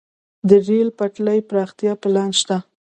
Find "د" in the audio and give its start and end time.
0.47-0.49